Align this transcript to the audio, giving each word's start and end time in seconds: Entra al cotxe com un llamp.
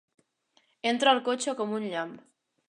Entra 0.93 1.13
al 1.17 1.21
cotxe 1.29 1.55
com 1.61 1.77
un 1.81 1.87
llamp. 1.93 2.17